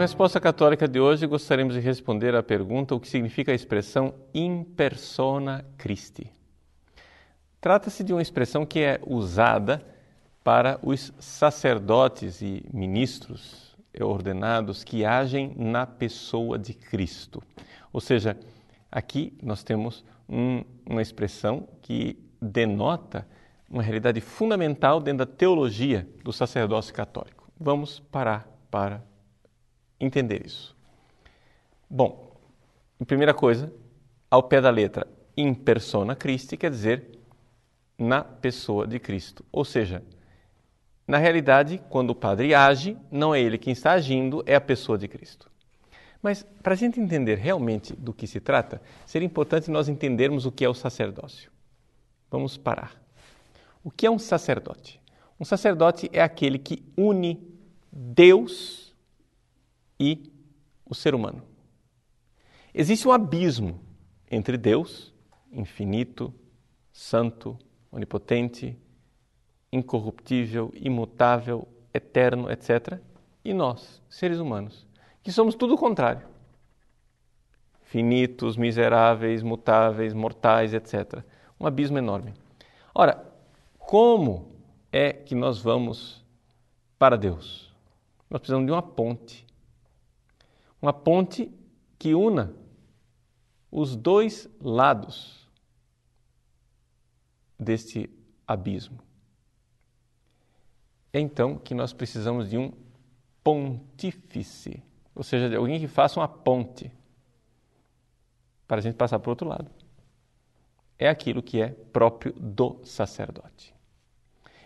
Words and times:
Resposta 0.00 0.40
Católica 0.40 0.88
de 0.88 0.98
hoje, 0.98 1.26
gostaríamos 1.26 1.74
de 1.74 1.80
responder 1.80 2.34
à 2.34 2.42
pergunta 2.42 2.94
o 2.94 3.00
que 3.00 3.06
significa 3.06 3.52
a 3.52 3.54
expressão 3.54 4.14
in 4.32 4.64
persona 4.64 5.62
Christi. 5.76 6.32
Trata-se 7.60 8.02
de 8.02 8.10
uma 8.10 8.22
expressão 8.22 8.64
que 8.64 8.80
é 8.80 8.98
usada 9.06 9.84
para 10.42 10.80
os 10.82 11.12
sacerdotes 11.18 12.40
e 12.40 12.64
ministros 12.72 13.76
ordenados 14.00 14.82
que 14.82 15.04
agem 15.04 15.54
na 15.54 15.86
pessoa 15.86 16.58
de 16.58 16.72
Cristo. 16.72 17.42
Ou 17.92 18.00
seja, 18.00 18.38
aqui 18.90 19.36
nós 19.42 19.62
temos 19.62 20.02
um, 20.26 20.64
uma 20.86 21.02
expressão 21.02 21.68
que 21.82 22.18
denota 22.40 23.28
uma 23.68 23.82
realidade 23.82 24.22
fundamental 24.22 24.98
dentro 24.98 25.26
da 25.26 25.30
teologia 25.30 26.08
do 26.24 26.32
sacerdócio 26.32 26.94
católico. 26.94 27.52
Vamos 27.60 28.00
parar 28.00 28.48
para 28.70 29.09
entender 30.00 30.46
isso. 30.46 30.76
Bom, 31.88 32.34
primeira 33.06 33.34
coisa, 33.34 33.72
ao 34.30 34.42
pé 34.42 34.60
da 34.60 34.70
letra, 34.70 35.06
in 35.36 35.54
persona 35.54 36.16
Christi 36.16 36.56
quer 36.56 36.70
dizer 36.70 37.18
na 37.98 38.24
pessoa 38.24 38.86
de 38.86 38.98
Cristo. 38.98 39.44
Ou 39.52 39.64
seja, 39.64 40.02
na 41.06 41.18
realidade, 41.18 41.82
quando 41.90 42.10
o 42.10 42.14
padre 42.14 42.54
age, 42.54 42.96
não 43.10 43.34
é 43.34 43.40
ele 43.40 43.58
quem 43.58 43.72
está 43.72 43.92
agindo, 43.92 44.42
é 44.46 44.54
a 44.54 44.60
pessoa 44.60 44.96
de 44.96 45.08
Cristo. 45.08 45.50
Mas 46.22 46.46
para 46.62 46.74
a 46.74 46.76
gente 46.76 47.00
entender 47.00 47.36
realmente 47.36 47.94
do 47.94 48.12
que 48.12 48.26
se 48.26 48.40
trata, 48.40 48.80
seria 49.06 49.26
importante 49.26 49.70
nós 49.70 49.88
entendermos 49.88 50.46
o 50.46 50.52
que 50.52 50.64
é 50.64 50.68
o 50.68 50.74
sacerdócio. 50.74 51.50
Vamos 52.30 52.56
parar. 52.56 52.94
O 53.82 53.90
que 53.90 54.06
é 54.06 54.10
um 54.10 54.18
sacerdote? 54.18 55.00
Um 55.38 55.44
sacerdote 55.44 56.08
é 56.12 56.22
aquele 56.22 56.58
que 56.58 56.84
une 56.96 57.42
Deus 57.90 58.89
e 60.00 60.32
o 60.86 60.94
ser 60.94 61.14
humano. 61.14 61.42
Existe 62.72 63.06
um 63.06 63.12
abismo 63.12 63.78
entre 64.30 64.56
Deus, 64.56 65.12
infinito, 65.52 66.32
santo, 66.90 67.58
onipotente, 67.92 68.78
incorruptível, 69.70 70.72
imutável, 70.74 71.68
eterno, 71.92 72.50
etc., 72.50 72.98
e 73.44 73.54
nós, 73.54 74.02
seres 74.08 74.38
humanos, 74.38 74.86
que 75.22 75.32
somos 75.32 75.54
tudo 75.54 75.74
o 75.74 75.78
contrário. 75.78 76.26
Finitos, 77.82 78.56
miseráveis, 78.56 79.42
mutáveis, 79.42 80.12
mortais, 80.14 80.74
etc. 80.74 81.24
Um 81.58 81.66
abismo 81.66 81.98
enorme. 81.98 82.34
Ora, 82.94 83.24
como 83.78 84.52
é 84.92 85.12
que 85.12 85.34
nós 85.34 85.58
vamos 85.58 86.24
para 86.98 87.16
Deus? 87.16 87.74
Nós 88.28 88.40
precisamos 88.40 88.66
de 88.66 88.72
uma 88.72 88.82
ponte. 88.82 89.46
Uma 90.80 90.92
ponte 90.92 91.52
que 91.98 92.14
una 92.14 92.54
os 93.70 93.94
dois 93.94 94.48
lados 94.60 95.48
deste 97.58 98.10
abismo. 98.46 98.98
É 101.12 101.20
então 101.20 101.58
que 101.58 101.74
nós 101.74 101.92
precisamos 101.92 102.48
de 102.48 102.56
um 102.56 102.72
pontífice, 103.44 104.82
ou 105.14 105.22
seja, 105.22 105.48
de 105.48 105.56
alguém 105.56 105.78
que 105.78 105.86
faça 105.86 106.18
uma 106.18 106.28
ponte 106.28 106.90
para 108.66 108.78
a 108.78 108.80
gente 108.80 108.94
passar 108.94 109.18
para 109.18 109.28
o 109.28 109.32
outro 109.32 109.48
lado. 109.48 109.70
É 110.98 111.08
aquilo 111.08 111.42
que 111.42 111.60
é 111.60 111.68
próprio 111.68 112.32
do 112.34 112.80
sacerdote. 112.84 113.74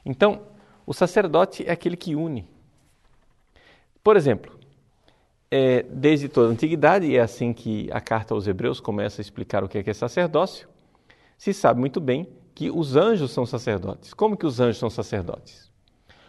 Então, 0.05 0.47
o 0.85 0.93
sacerdote 0.93 1.67
é 1.67 1.73
aquele 1.73 1.97
que 1.97 2.15
une. 2.15 2.47
Por 4.03 4.17
exemplo, 4.17 4.59
é, 5.51 5.83
desde 5.83 6.29
toda 6.29 6.49
a 6.49 6.53
antiguidade, 6.53 7.07
e 7.07 7.17
é 7.17 7.21
assim 7.21 7.53
que 7.53 7.89
a 7.93 8.01
carta 8.01 8.35
aos 8.35 8.47
Hebreus 8.47 8.81
começa 8.81 9.21
a 9.21 9.23
explicar 9.23 9.63
o 9.63 9.69
que 9.69 9.79
é, 9.79 9.83
que 9.83 9.91
é 9.91 9.95
sacerdócio, 9.95 10.69
se 11.37 11.53
sabe 11.53 11.81
muito 11.81 12.01
bem 12.01 12.29
que 12.55 12.71
os 12.71 12.97
anjos 12.97 13.33
são 13.33 13.45
sacerdotes. 13.45 14.15
Como 14.15 14.37
que 14.37 14.47
os 14.47 14.61
anjos 14.61 14.79
são 14.79 14.89
sacerdotes? 14.89 15.71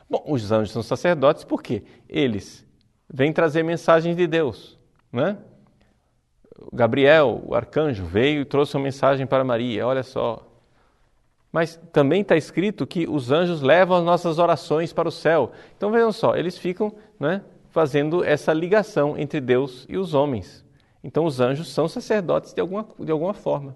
Bom, 0.09 0.23
os 0.27 0.51
anjos 0.51 0.71
são 0.71 0.83
sacerdotes 0.83 1.43
porque 1.43 1.83
eles 2.07 2.65
vêm 3.11 3.31
trazer 3.31 3.63
mensagens 3.63 4.15
de 4.15 4.27
Deus, 4.27 4.79
né? 5.11 5.37
Gabriel, 6.71 7.41
o 7.45 7.53
arcanjo, 7.53 8.05
veio 8.05 8.41
e 8.41 8.45
trouxe 8.45 8.75
uma 8.75 8.83
mensagem 8.83 9.27
para 9.27 9.43
Maria, 9.43 9.85
olha 9.85 10.03
só. 10.03 10.45
Mas 11.51 11.79
também 11.91 12.21
está 12.21 12.35
escrito 12.35 12.85
que 12.85 13.07
os 13.07 13.31
anjos 13.31 13.61
levam 13.61 13.97
as 13.97 14.03
nossas 14.03 14.39
orações 14.39 14.91
para 14.91 15.07
o 15.07 15.11
céu. 15.11 15.51
Então 15.77 15.91
vejam 15.91 16.11
só, 16.11 16.35
eles 16.35 16.57
ficam 16.57 16.93
né, 17.19 17.41
fazendo 17.75 18.23
essa 18.23 18.53
ligação 18.53 19.17
entre 19.17 19.41
Deus 19.41 19.85
e 19.89 19.97
os 19.97 20.13
homens. 20.13 20.63
Então 21.03 21.25
os 21.25 21.41
anjos 21.41 21.67
são 21.67 21.89
sacerdotes 21.89 22.53
de 22.53 22.61
alguma, 22.61 22.87
de 22.97 23.11
alguma 23.11 23.33
forma. 23.33 23.75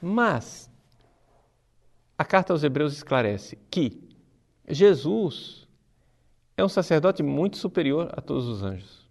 Mas 0.00 0.70
a 2.16 2.24
carta 2.24 2.52
aos 2.52 2.62
Hebreus 2.62 2.92
esclarece 2.92 3.58
que 3.68 4.00
Jesus 4.68 5.66
é 6.56 6.64
um 6.64 6.68
sacerdote 6.68 7.20
muito 7.20 7.56
superior 7.56 8.10
a 8.16 8.20
todos 8.20 8.46
os 8.46 8.62
anjos. 8.62 9.04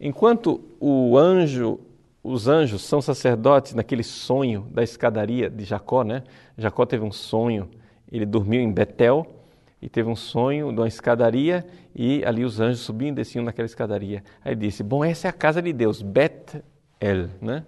Enquanto 0.00 0.64
o 0.80 1.18
anjo, 1.18 1.78
os 2.24 2.48
anjos 2.48 2.80
são 2.80 3.02
sacerdotes 3.02 3.74
naquele 3.74 4.02
sonho 4.02 4.66
da 4.70 4.82
escadaria 4.82 5.50
de 5.50 5.64
Jacó, 5.66 6.02
né? 6.02 6.24
Jacó 6.56 6.86
teve 6.86 7.04
um 7.04 7.12
sonho, 7.12 7.68
ele 8.10 8.24
dormiu 8.24 8.62
em 8.62 8.72
Betel 8.72 9.41
e 9.82 9.88
teve 9.88 10.08
um 10.08 10.14
sonho 10.14 10.72
de 10.72 10.78
uma 10.78 10.86
escadaria 10.86 11.66
e 11.92 12.24
ali 12.24 12.44
os 12.44 12.60
anjos 12.60 12.80
subiam 12.80 13.08
e 13.08 13.12
desciam 13.12 13.44
naquela 13.44 13.66
escadaria. 13.66 14.22
Aí 14.44 14.54
disse: 14.54 14.84
Bom, 14.84 15.04
essa 15.04 15.26
é 15.26 15.30
a 15.30 15.32
casa 15.32 15.60
de 15.60 15.72
Deus, 15.72 16.00
Bet-El, 16.00 17.28
né? 17.40 17.66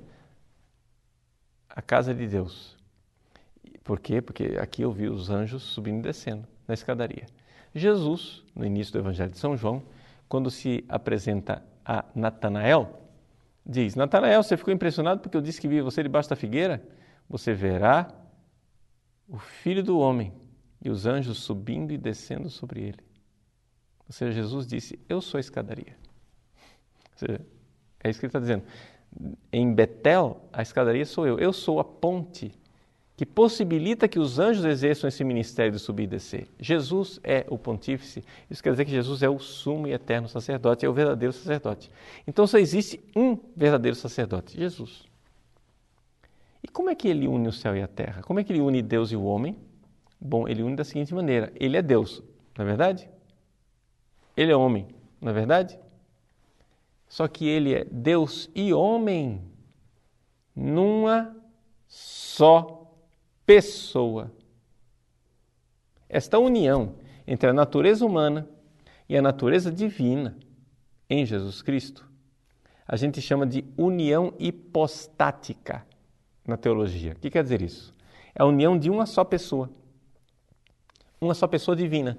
A 1.69 1.83
casa 1.83 2.15
de 2.15 2.25
Deus. 2.29 2.77
Por 3.83 3.99
quê? 3.99 4.23
Porque 4.23 4.57
aqui 4.61 4.83
eu 4.83 4.93
vi 4.93 5.09
os 5.09 5.29
anjos 5.29 5.65
subindo 5.65 5.99
e 5.99 6.03
descendo 6.03 6.47
na 6.69 6.73
escadaria. 6.73 7.27
Jesus, 7.75 8.45
no 8.55 8.65
início 8.65 8.93
do 8.93 9.01
Evangelho 9.01 9.33
de 9.33 9.39
São 9.39 9.57
João, 9.57 9.83
quando 10.29 10.53
se 10.53 10.85
apresenta 10.89 11.65
a 11.85 12.05
Natanael, 12.15 13.09
diz: 13.67 13.97
Natanael, 13.97 14.41
você 14.41 14.57
ficou 14.57 14.73
impressionado 14.73 15.21
porque 15.21 15.37
eu 15.37 15.43
disse 15.43 15.61
que 15.61 15.67
vi 15.67 15.81
você 15.81 16.01
debaixo 16.01 16.31
da 16.31 16.37
figueira? 16.37 16.81
Você 17.29 17.53
verá 17.53 18.07
o 19.29 19.37
Filho 19.37 19.83
do 19.83 19.99
Homem 19.99 20.33
e 20.85 20.91
os 20.91 21.07
anjos 21.07 21.39
subindo 21.39 21.93
e 21.93 21.99
descendo 21.99 22.51
sobre 22.51 22.83
ele. 22.83 23.01
Ou 24.07 24.13
seja, 24.13 24.33
Jesus 24.33 24.67
disse: 24.67 24.99
Eu 25.09 25.21
sou 25.21 25.39
a 25.39 25.41
escadaria. 25.41 25.97
Ou 27.13 27.19
seja, 27.19 27.41
é 28.03 28.11
isso 28.11 28.21
que 28.21 28.27
ele 28.27 28.29
está 28.29 28.39
dizendo. 28.39 28.65
Em 29.51 29.73
Betel, 29.73 30.47
a 30.53 30.61
escadaria 30.61 31.07
sou 31.07 31.27
eu. 31.27 31.39
Eu 31.39 31.53
sou 31.53 31.81
a 31.81 31.85
ponte 31.85 32.53
que 33.17 33.25
possibilita 33.25 34.09
que 34.09 34.19
os 34.19 34.39
anjos 34.39 34.65
exerçam 34.65 35.07
esse 35.07 35.23
ministério 35.23 35.73
de 35.73 35.79
subir 35.79 36.03
e 36.03 36.07
descer. 36.09 36.49
Jesus 36.59 37.21
é 37.23 37.47
o 37.49 37.57
pontífice, 37.57 38.25
isso 38.51 38.63
quer 38.63 38.73
dizer 38.73 38.85
que 38.85 38.91
Jesus 38.91 39.23
é 39.23 39.29
o 39.29 39.39
sumo 39.39 39.87
e 39.87 39.93
eterno 39.93 40.29
sacerdote, 40.29 40.85
é 40.85 40.89
o 40.89 40.93
verdadeiro 40.93 41.33
sacerdote. 41.33 41.91
Então 42.27 42.45
só 42.47 42.59
existe 42.59 43.01
um 43.15 43.39
verdadeiro 43.57 43.97
sacerdote, 43.97 44.59
Jesus. 44.59 45.05
E 46.61 46.67
como 46.67 46.91
é 46.91 46.95
que 46.95 47.07
ele 47.07 47.29
une 47.29 47.47
o 47.47 47.53
céu 47.53 47.77
e 47.77 47.83
a 47.83 47.87
terra? 47.87 48.23
Como 48.23 48.41
é 48.41 48.45
que 48.45 48.53
ele 48.53 48.61
une 48.61 48.83
Deus 48.83 49.13
e 49.13 49.17
o 49.17 49.23
homem? 49.23 49.57
Bom, 50.27 50.49
ele 50.49 50.63
une 50.63 50.75
da 50.75 50.85
seguinte 50.85 51.15
maneira: 51.15 51.53
ele 51.55 51.77
é 51.77 51.83
Deus, 51.83 52.23
não 52.57 52.65
é 52.65 52.69
verdade? 52.69 53.11
Ele 54.35 54.51
é 54.51 54.57
homem, 54.57 54.89
não 55.21 55.31
é 55.31 55.35
verdade? 55.35 55.79
Só 57.07 57.29
que 57.29 57.47
ele 57.47 57.75
é 57.75 57.85
Deus 57.85 58.51
e 58.55 58.73
homem 58.73 59.43
numa 60.57 61.37
só 61.87 62.91
pessoa. 63.45 64.33
Esta 66.09 66.39
união 66.39 66.95
entre 67.27 67.51
a 67.51 67.53
natureza 67.53 68.07
humana 68.07 68.49
e 69.07 69.19
a 69.19 69.23
natureza 69.23 69.71
divina 69.71 70.39
em 71.09 71.27
Jesus 71.27 71.61
Cristo, 71.61 72.09
a 72.89 72.97
gente 72.97 73.21
chama 73.21 73.47
de 73.47 73.63
união 73.77 74.33
hipostática 74.39 75.87
na 76.47 76.57
teologia. 76.57 77.13
O 77.13 77.17
que 77.17 77.31
quer 77.31 77.43
dizer 77.43 77.61
isso? 77.61 77.95
É 78.35 78.43
a 78.43 78.47
união 78.47 78.79
de 78.79 78.89
uma 78.89 79.05
só 79.05 79.23
pessoa. 79.23 79.71
Uma 81.21 81.35
só 81.35 81.47
pessoa 81.47 81.77
divina. 81.77 82.19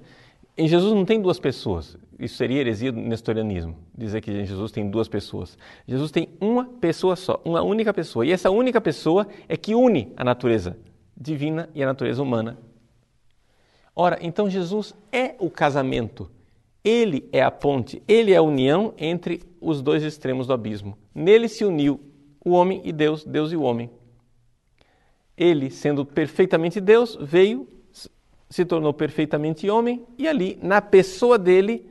Em 0.56 0.66
Jesus 0.66 0.94
não 0.94 1.04
tem 1.04 1.20
duas 1.20 1.38
pessoas. 1.38 1.98
Isso 2.18 2.36
seria 2.36 2.60
heresia 2.60 2.90
do 2.90 2.98
nestorianismo, 2.98 3.76
dizer 3.96 4.22
que 4.22 4.30
em 4.30 4.46
Jesus 4.46 4.72
tem 4.72 4.88
duas 4.90 5.06
pessoas. 5.06 5.58
Jesus 5.86 6.10
tem 6.10 6.30
uma 6.40 6.64
pessoa 6.64 7.14
só, 7.14 7.40
uma 7.44 7.60
única 7.62 7.92
pessoa. 7.92 8.24
E 8.24 8.32
essa 8.32 8.50
única 8.50 8.80
pessoa 8.80 9.26
é 9.48 9.56
que 9.56 9.74
une 9.74 10.12
a 10.16 10.24
natureza 10.24 10.78
divina 11.14 11.68
e 11.74 11.82
a 11.82 11.86
natureza 11.86 12.22
humana. 12.22 12.58
Ora, 13.94 14.18
então 14.20 14.48
Jesus 14.48 14.94
é 15.12 15.34
o 15.38 15.50
casamento. 15.50 16.30
Ele 16.82 17.28
é 17.32 17.42
a 17.42 17.50
ponte, 17.50 18.02
ele 18.06 18.32
é 18.32 18.36
a 18.36 18.42
união 18.42 18.94
entre 18.96 19.42
os 19.60 19.82
dois 19.82 20.02
extremos 20.02 20.46
do 20.46 20.52
abismo. 20.52 20.96
Nele 21.14 21.48
se 21.48 21.64
uniu 21.64 22.00
o 22.44 22.52
homem 22.52 22.80
e 22.84 22.92
Deus, 22.92 23.24
Deus 23.24 23.52
e 23.52 23.56
o 23.56 23.62
homem. 23.62 23.90
Ele, 25.36 25.70
sendo 25.70 26.04
perfeitamente 26.06 26.80
Deus, 26.80 27.18
veio 27.20 27.68
se 28.56 28.64
tornou 28.64 28.94
perfeitamente 28.94 29.68
homem 29.68 30.06
e 30.16 30.26
ali, 30.26 30.58
na 30.62 30.80
pessoa 30.80 31.38
dele, 31.38 31.86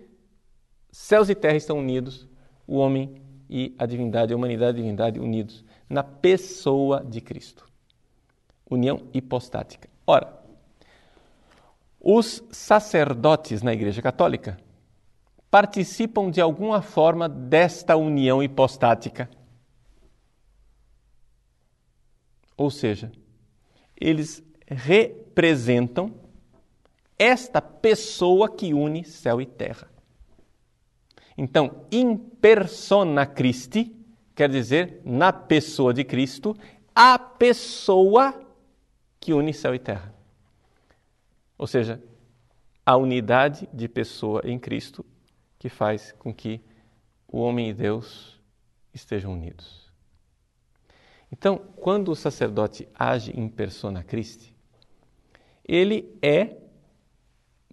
céus 0.92 1.30
e 1.30 1.36
terra 1.36 1.56
estão 1.56 1.78
unidos, 1.78 2.28
o 2.66 2.78
homem 2.78 3.22
e 3.48 3.76
a 3.78 3.86
divindade, 3.86 4.34
a 4.34 4.36
humanidade 4.36 4.80
e 4.80 4.80
a 4.80 4.84
divindade 4.84 5.20
unidos 5.20 5.64
na 5.88 6.02
pessoa 6.02 7.06
de 7.06 7.22
Cristo. 7.22 7.70
União 8.68 9.04
hipostática. 9.14 9.88
Ora, 10.08 10.44
os 12.02 12.44
sacerdotes 12.52 13.62
na 13.62 13.72
Igreja 13.72 14.02
Católica 14.02 14.58
participam 15.52 16.32
de 16.32 16.42
alguma 16.42 16.82
forma 16.82 17.30
desta 17.30 17.96
união 17.96 18.42
hipostática. 18.42 19.30
Ou 22.58 22.72
seja, 22.72 23.12
eles 23.96 24.44
representam 24.68 26.25
esta 27.18 27.62
pessoa 27.62 28.50
que 28.50 28.74
une 28.74 29.04
céu 29.04 29.42
e 29.42 29.46
terra. 29.46 29.90
Então, 31.38 31.86
in 31.92 32.18
persona 32.18 33.26
Christi 33.26 33.96
quer 34.34 34.50
dizer 34.50 35.02
na 35.04 35.32
pessoa 35.32 35.94
de 35.94 36.04
Cristo, 36.04 36.56
a 36.94 37.18
pessoa 37.18 38.40
que 39.20 39.34
une 39.34 39.54
céu 39.54 39.74
e 39.74 39.80
terra. 39.80 40.14
Ou 41.58 41.68
seja, 41.68 42.02
a 42.86 42.96
unidade 42.98 43.68
de 43.74 43.88
pessoa 43.88 44.42
em 44.44 44.60
Cristo 44.60 45.06
que 45.58 45.70
faz 45.70 46.12
com 46.14 46.34
que 46.34 46.62
o 47.28 47.40
homem 47.40 47.70
e 47.70 47.74
Deus 47.74 48.40
estejam 48.94 49.34
unidos. 49.34 49.92
Então, 51.32 51.58
quando 51.76 52.12
o 52.12 52.16
sacerdote 52.16 52.88
age 52.94 53.32
em 53.32 53.50
persona 53.50 54.04
Christi, 54.04 54.56
ele 55.68 56.18
é, 56.22 56.56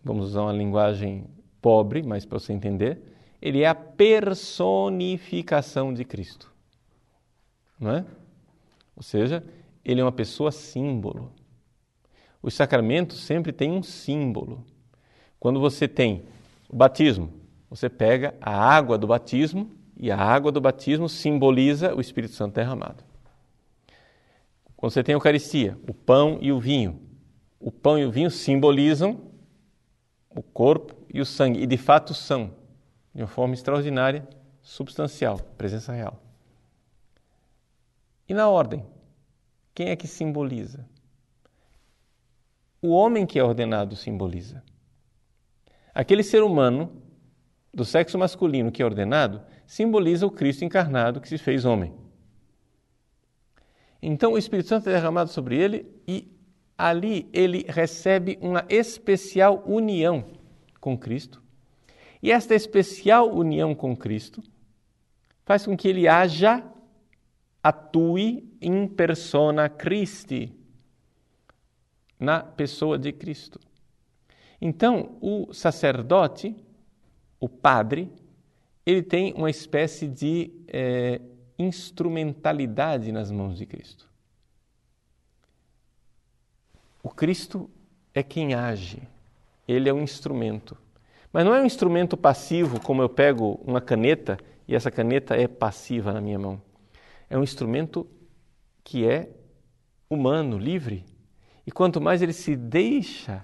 vamos 0.05 0.29
usar 0.29 0.43
uma 0.43 0.53
linguagem 0.53 1.25
pobre, 1.61 2.03
mas 2.03 2.25
para 2.25 2.39
você 2.39 2.53
entender, 2.53 3.03
ele 3.41 3.63
é 3.63 3.69
a 3.69 3.75
personificação 3.75 5.95
de 5.95 6.05
Cristo. 6.05 6.53
Não 7.79 7.93
é? 7.93 8.05
Ou 8.97 9.03
seja, 9.03 9.45
ele 9.85 10.01
é 10.01 10.05
uma 10.05 10.13
pessoa 10.13 10.53
símbolo. 10.53 11.33
Os 12.43 12.55
sacramentos 12.55 13.21
sempre 13.21 13.53
têm 13.53 13.73
um 13.73 13.83
símbolo. 13.83 14.65
Quando 15.39 15.61
você 15.61 15.87
tem 15.89 16.25
o 16.69 16.77
batismo, 16.77 17.33
você 17.69 17.89
pega 17.89 18.35
a 18.41 18.57
água 18.57 18.99
do 18.99 19.07
batismo 19.07 19.71
e 19.97 20.11
a 20.11 20.17
água 20.17 20.53
do 20.53 20.61
batismo 20.61 21.09
simboliza 21.09 21.95
o 21.95 22.01
Espírito 22.01 22.35
Santo 22.35 22.55
derramado. 22.55 23.05
Quando 24.77 24.93
você 24.93 25.03
tem 25.03 25.15
a 25.15 25.17
Eucaristia, 25.17 25.79
o 25.89 25.95
pão 25.95 26.39
e 26.41 26.53
o 26.53 26.59
vinho, 26.59 27.01
o 27.61 27.71
pão 27.71 27.99
e 27.99 28.05
o 28.05 28.11
vinho 28.11 28.31
simbolizam 28.31 29.32
o 30.35 30.43
corpo 30.43 30.95
e 31.13 31.21
o 31.21 31.27
sangue, 31.27 31.61
e 31.61 31.67
de 31.67 31.77
fato 31.77 32.15
são, 32.15 32.55
de 33.15 33.23
uma 33.23 33.29
forma 33.29 33.55
extraordinária, 33.55 34.27
substancial, 34.63 35.39
presença 35.57 35.93
real. 35.93 36.23
E 38.29 38.35
na 38.35 38.49
ordem, 38.49 38.85
quem 39.75 39.89
é 39.89 39.97
que 39.97 40.07
simboliza? 40.07 40.87
O 42.81 42.91
homem 42.91 43.27
que 43.27 43.39
é 43.39 43.45
ordenado 43.45 43.95
simboliza. 43.95 44.63
Aquele 45.95 46.23
ser 46.23 46.43
humano 46.43 47.03
do 47.73 47.85
sexo 47.85 48.19
masculino 48.19 48.73
que 48.73 48.83
é 48.83 48.85
ordenado 48.85 49.43
simboliza 49.67 50.27
o 50.27 50.31
Cristo 50.31 50.65
encarnado 50.65 51.21
que 51.21 51.29
se 51.29 51.39
fez 51.39 51.65
homem. 51.65 51.95
Então 54.01 54.33
o 54.33 54.39
Espírito 54.39 54.69
Santo 54.69 54.89
é 54.89 54.93
derramado 54.95 55.31
sobre 55.31 55.57
ele 55.57 55.87
e 56.07 56.31
ali 56.77 57.29
ele 57.33 57.65
recebe 57.69 58.39
uma 58.41 58.65
especial 58.69 59.63
união 59.67 60.25
com 60.81 60.97
Cristo. 60.97 61.43
E 62.23 62.31
esta 62.31 62.55
especial 62.55 63.33
união 63.35 63.75
com 63.75 63.97
Cristo 63.97 64.43
faz 65.45 65.67
com 65.67 65.77
que 65.77 65.89
ele 65.89 66.07
haja, 66.07 66.65
atue 67.63 68.49
in 68.61 68.87
persona 68.89 69.69
Christi, 69.69 70.53
na 72.19 72.41
pessoa 72.41 72.99
de 72.99 73.13
Cristo. 73.13 73.59
Então, 74.61 75.19
o 75.21 75.53
sacerdote, 75.53 76.55
o 77.41 77.49
padre, 77.49 78.09
ele 78.87 79.03
tem 79.03 79.33
uma 79.35 79.51
espécie 79.51 80.07
de 80.07 80.53
é, 80.69 81.21
instrumentalidade 81.59 83.11
nas 83.11 83.31
mãos 83.33 83.59
de 83.59 83.67
Cristo. 83.67 84.12
O 87.03 87.11
Cristo 87.11 87.69
é 88.15 88.23
quem 88.23 88.55
age, 88.55 89.03
ele 89.67 89.89
é 89.89 89.93
um 89.93 90.03
instrumento. 90.03 90.77
Mas 91.33 91.45
não 91.45 91.55
é 91.55 91.61
um 91.63 91.67
instrumento 91.67 92.17
passivo, 92.17 92.81
como 92.81 93.03
eu 93.03 93.09
pego 93.09 93.61
uma 93.65 93.81
caneta 93.81 94.39
e 94.69 94.75
essa 94.75 94.91
caneta 94.91 95.35
é 95.35 95.49
passiva 95.49 96.13
na 96.13 96.21
minha 96.21 96.39
mão. 96.39 96.63
É 97.29 97.37
um 97.37 97.43
instrumento 97.43 98.07
que 98.85 99.07
é 99.07 99.31
humano, 100.09 100.59
livre. 100.59 101.05
E 101.67 101.73
quanto 101.73 102.01
mais 102.01 102.23
ele 102.23 102.33
se 102.33 102.55
deixa 102.55 103.43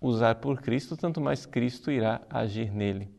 usar 0.00 0.36
por 0.36 0.62
Cristo, 0.62 0.96
tanto 0.96 1.20
mais 1.20 1.44
Cristo 1.44 1.90
irá 1.90 2.22
agir 2.30 2.72
nele. 2.72 3.10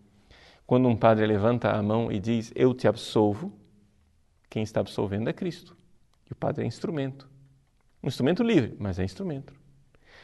Quando 0.66 0.88
um 0.88 0.96
padre 0.96 1.26
levanta 1.26 1.72
a 1.72 1.84
mão 1.84 2.12
e 2.12 2.20
diz: 2.20 2.52
Eu 2.56 2.74
te 2.74 2.88
absolvo, 2.88 3.52
quem 4.50 4.64
está 4.64 4.80
absolvendo 4.80 5.30
é 5.30 5.34
Cristo. 5.34 5.76
E 6.30 6.34
o 6.34 6.36
padre 6.36 6.64
é 6.64 6.68
instrumento. 6.68 7.29
Um 8.02 8.08
instrumento 8.08 8.44
livre, 8.44 8.76
mas 8.80 9.00
é 9.00 9.04
instrumento. 9.04 9.54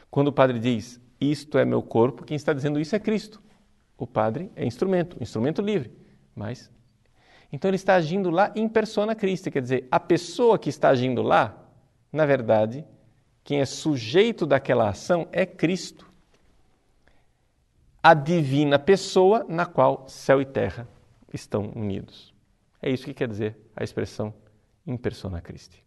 Quando 0.10 0.30
o 0.30 0.34
padre 0.34 0.60
diz: 0.60 1.00
Isto 1.20 1.58
é 1.58 1.66
meu 1.66 1.82
corpo, 1.82 2.24
quem 2.24 2.36
está 2.36 2.54
dizendo 2.54 2.80
isso 2.80 2.96
é 2.96 3.00
Cristo. 3.00 3.42
O 3.98 4.06
padre 4.06 4.52
é 4.56 4.66
instrumento, 4.66 5.18
instrumento 5.22 5.62
livre, 5.62 5.92
mas. 6.36 6.72
Então 7.52 7.70
ele 7.70 7.76
está 7.76 7.96
agindo 7.96 8.30
lá 8.30 8.52
em 8.56 8.68
persona 8.68 9.16
Christi, 9.16 9.50
quer 9.50 9.62
dizer, 9.62 9.88
a 9.90 10.00
pessoa 10.00 10.60
que 10.60 10.70
está 10.70 10.90
agindo 10.90 11.22
lá, 11.22 11.56
na 12.12 12.26
verdade, 12.26 12.84
quem 13.44 13.62
é 13.62 13.66
sujeito 13.66 14.46
daquela 14.46 14.90
ação 14.90 15.28
é 15.32 15.46
Cristo. 15.46 16.12
A 18.02 18.14
divina 18.14 18.78
pessoa 18.78 19.46
na 19.48 19.66
qual 19.66 20.08
céu 20.08 20.42
e 20.42 20.46
terra 20.46 20.88
estão 21.34 21.72
unidos. 21.76 22.34
É 22.82 22.90
isso 22.90 23.06
que 23.06 23.14
quer 23.14 23.28
dizer 23.28 23.58
a 23.76 23.84
expressão 23.84 24.34
in 24.86 24.98
persona 24.98 25.40
Christi. 25.42 25.85